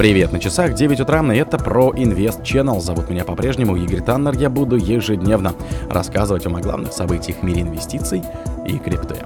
[0.00, 2.80] Привет, на часах 9 утра, и это про Invest Channel.
[2.80, 4.32] Зовут меня по-прежнему Игорь Таннер.
[4.32, 5.52] Я буду ежедневно
[5.90, 8.22] рассказывать вам о главных событиях в мире инвестиций
[8.66, 9.16] и крипты.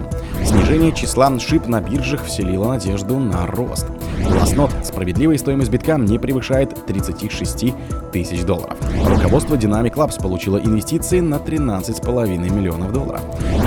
[0.44, 3.86] Снижение числа шип на биржах вселило надежду на рост.
[4.28, 4.70] Гласнот.
[4.82, 7.74] Справедливая стоимость битка не превышает 36
[8.12, 8.76] тысяч долларов.
[9.06, 13.22] Руководство Dynamic Labs получило инвестиции на 13,5 миллионов долларов.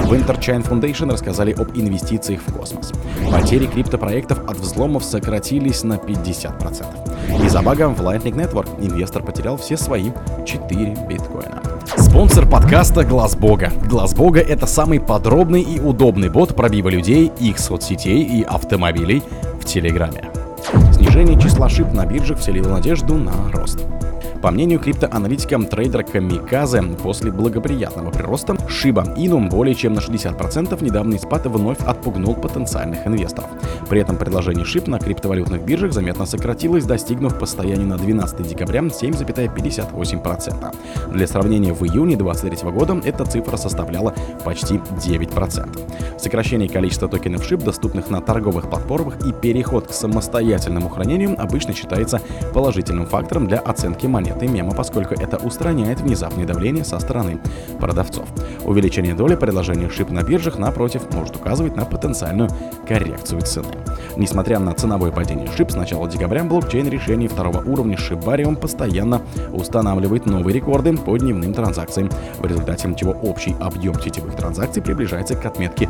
[0.06, 2.92] В Interchain Foundation рассказали об инвестициях в космос.
[3.32, 7.46] Потери криптопроектов от взломов сократились на 50%.
[7.46, 10.12] Из-за бага в Lightning Network инвестор потерял все свои
[10.46, 11.62] 4 биткоина.
[11.98, 13.72] Спонсор подкаста Глаз Бога.
[13.90, 19.24] Глаз Бога это самый подробный и удобный бот пробива людей, их соцсетей и автомобилей
[19.60, 20.27] в Телеграме.
[20.94, 23.80] Снижение числа шип на биржах вселило надежду на рост.
[24.42, 31.18] По мнению криптоаналитика трейдера Камиказе, после благоприятного прироста Shiba Inu более чем на 60% недавний
[31.18, 33.50] спад вновь отпугнул потенциальных инвесторов.
[33.90, 38.82] При этом предложение SHIB на криптовалютных биржах заметно сократилось, достигнув по состоянию на 12 декабря
[38.82, 40.76] 7,58%.
[41.14, 44.14] Для сравнения, в июне 2023 года эта цифра составляла
[44.46, 46.20] почти 9%.
[46.20, 52.22] Сокращение количества токенов SHIB, доступных на торговых платформах и переход к самостоятельному хранению обычно считается
[52.54, 57.40] положительным фактором для оценки монет монеты мема, поскольку это устраняет внезапное давление со стороны
[57.80, 58.28] продавцов.
[58.66, 62.50] Увеличение доли предложения шип на биржах, напротив, может указывать на потенциальную
[62.88, 63.68] коррекцию цены.
[64.18, 69.22] Несмотря на ценовое падение шип с начала декабря, блокчейн решений второго уровня Шибариум постоянно
[69.54, 75.46] устанавливает новые рекорды по дневным транзакциям, в результате чего общий объем сетевых транзакций приближается к
[75.46, 75.90] отметке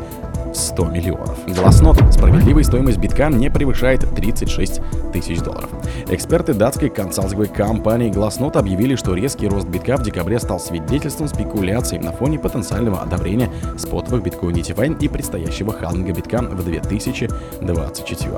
[0.52, 1.38] 100 миллионов.
[1.46, 1.98] Гласнот.
[2.12, 4.80] Справедливая стоимость битка не превышает 36
[5.12, 5.70] тысяч долларов.
[6.08, 11.98] Эксперты датской консалтинговой компании Glassnode объявили, что резкий рост битка в декабре стал свидетельством спекуляций
[11.98, 14.48] на фоне потенциального одобрения спотовых биткоин
[14.94, 18.32] и предстоящего халдинга битка в 2024.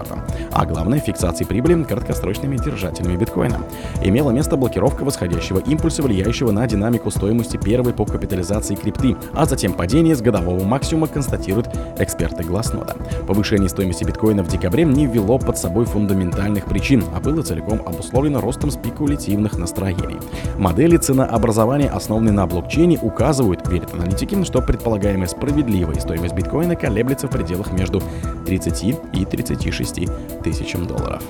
[0.52, 3.60] А главное, фиксации прибыли краткосрочными держателями биткоина.
[4.02, 9.72] Имела место блокировка восходящего импульса, влияющего на динамику стоимости первой по капитализации крипты, а затем
[9.72, 11.68] падение с годового максимума констатируют
[12.02, 13.26] эксперты Glassnode.
[13.26, 18.40] Повышение стоимости биткоина в декабре не ввело под собой фундаментальных причин, а было целиком обусловлено
[18.40, 20.18] ростом спекулятивных настроений.
[20.58, 27.30] Модели ценообразования, основанные на блокчейне, указывают, верят аналитики, что предполагаемая справедливая стоимость биткоина колеблется в
[27.30, 28.02] пределах между
[28.46, 30.00] 30 и 36
[30.42, 31.22] тысячам долларов.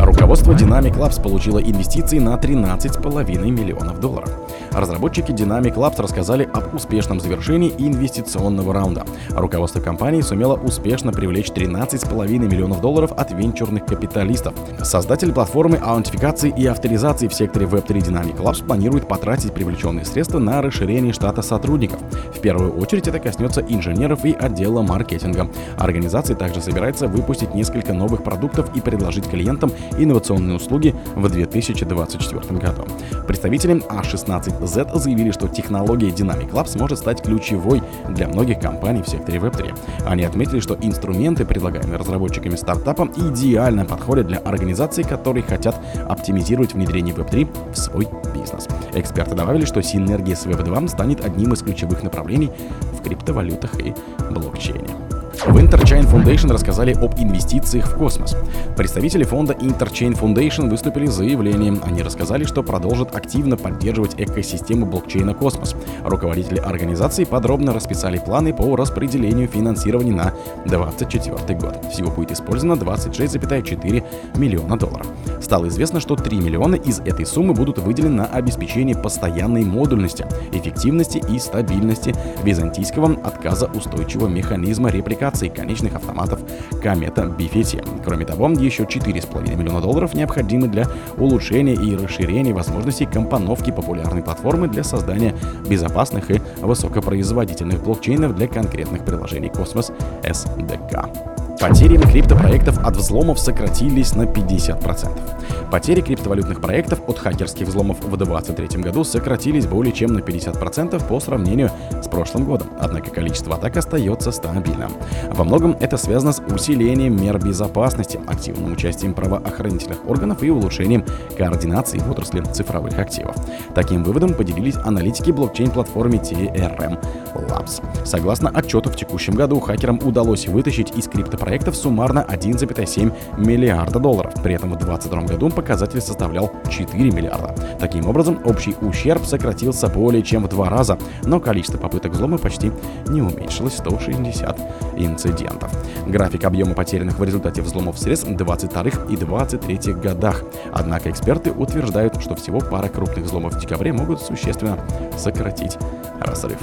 [0.00, 4.30] Руководство Dynamic Labs получило инвестиции на 13,5 миллионов долларов.
[4.72, 9.04] Разработчики Dynamic Labs рассказали об успешном завершении инвестиционного раунда.
[9.30, 14.54] Руководство компании сумело успешно привлечь 13,5 миллионов долларов от венчурных капиталистов.
[14.82, 20.62] Создатель платформы аутентификации и авторизации в секторе Web3 Dynamic Labs планирует потратить привлеченные средства на
[20.62, 22.00] расширение штата сотрудников.
[22.34, 25.48] В первую очередь это коснется инженеров и отдела маркетинга.
[25.78, 32.84] Организация также собирается выпустить несколько новых продуктов и предложить клиентам инновационные услуги в 2024 году.
[33.26, 39.38] Представители A16Z заявили, что технология Dynamic Labs может стать ключевой для многих компаний в секторе
[39.38, 39.74] Web3.
[40.06, 47.14] Они отметили, что инструменты, предлагаемые разработчиками стартапа, идеально подходят для организаций, которые хотят оптимизировать внедрение
[47.14, 48.68] Web3 в свой бизнес.
[48.92, 52.50] Эксперты добавили, что синергия с Web2 станет одним из ключевых направлений
[52.92, 53.94] в криптовалютах и
[54.30, 55.03] блокчейне.
[55.42, 58.36] В Interchain Foundation рассказали об инвестициях в космос.
[58.76, 61.80] Представители фонда Interchain Foundation выступили с заявлением.
[61.84, 65.74] Они рассказали, что продолжат активно поддерживать экосистему блокчейна «Космос».
[66.04, 70.34] Руководители организации подробно расписали планы по распределению финансирования на
[70.66, 71.84] 2024 год.
[71.92, 74.04] Всего будет использовано 26,4
[74.38, 75.06] миллиона долларов.
[75.42, 81.22] Стало известно, что 3 миллиона из этой суммы будут выделены на обеспечение постоянной модульности, эффективности
[81.28, 82.14] и стабильности
[82.44, 86.40] византийского отказа устойчивого механизма репликации конечных автоматов
[86.82, 87.82] Комета Бифети.
[88.04, 90.86] Кроме того, еще 4,5 миллиона долларов необходимы для
[91.16, 95.34] улучшения и расширения возможностей компоновки популярной платформы для создания
[95.68, 99.92] безопасных и высокопроизводительных блокчейнов для конкретных приложений Космос
[100.22, 101.33] SDK.
[101.60, 105.70] Потери криптопроектов от взломов сократились на 50%.
[105.70, 111.20] Потери криптовалютных проектов от хакерских взломов в 2023 году сократились более чем на 50% по
[111.20, 111.70] сравнению
[112.02, 114.92] с прошлым годом, однако количество атак остается стабильным.
[115.32, 121.04] Во многом это связано с усилением мер безопасности, активным участием правоохранительных органов и улучшением
[121.36, 123.36] координации в отрасли цифровых активов.
[123.74, 126.98] Таким выводом поделились аналитики блокчейн-платформы TRM
[127.34, 127.82] Labs.
[128.04, 134.34] Согласно отчету, в текущем году хакерам удалось вытащить из криптопроектов суммарно 1,7 миллиарда долларов.
[134.42, 137.54] При этом в 2022 году показатель составлял 4 миллиарда.
[137.78, 142.72] Таким образом, общий ущерб сократился более чем в два раза, но количество попыток взлома почти
[143.08, 144.58] не уменьшилось 160
[144.96, 145.70] инцидентов.
[146.06, 150.42] График объема потерянных в результате взломов средств в 22 и 23 годах.
[150.72, 154.78] Однако эксперты утверждают, что всего пара крупных взломов в декабре могут существенно
[155.16, 155.78] сократить
[156.20, 156.58] разрыв.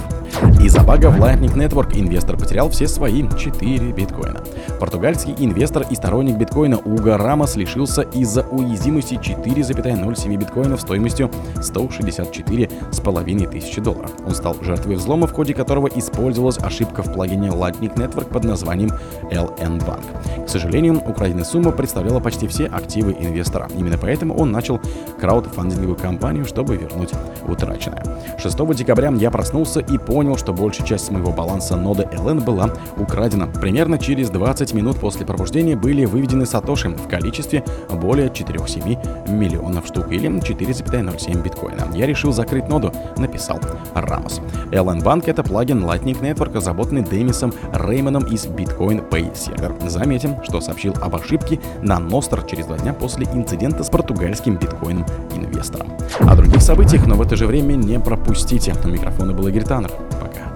[0.60, 4.40] Из-за бага в Lightning Network инвестор потерял все свои 4 биткоина.
[4.80, 13.80] Португальский инвестор и сторонник биткоина Уго Рамос лишился из-за уязвимости 4,07 биткоинов стоимостью 164,5 тысячи
[13.80, 14.10] долларов.
[14.26, 18.90] Он стал жертвой взлома, в ходе которого использовалась ошибка в плагине Lightning Network под названием
[19.30, 20.44] LN Bank.
[20.44, 23.68] К сожалению, украденная сумма представляла почти все активы инвестора.
[23.76, 24.80] Именно поэтому он начал
[25.20, 27.10] краудфандинговую кампанию, чтобы вернуть
[27.46, 28.04] утраченное.
[28.38, 33.48] 6 декабря я проснулся и понял, что большая часть моего баланса ноды LN была украдена.
[33.48, 40.12] Примерно через 20 минут после пробуждения были выведены сатоши в количестве более 4,7 миллионов штук
[40.12, 41.88] или 4,07 биткоина.
[41.92, 43.58] Я решил закрыть ноду, написал
[43.94, 44.40] Рамос.
[44.70, 49.88] LN Bank это плагин Lightning Network, разработанный Демисом Реймоном из Bitcoin Pay Server.
[49.88, 55.88] Заметим, что сообщил об ошибке на Ностр через два дня после инцидента с португальским биткоин-инвестором.
[56.20, 58.72] О других событиях, но в это же время не пропустите.
[58.84, 59.90] У микрофона был Игорь Таннер.
[60.20, 60.51] Пока.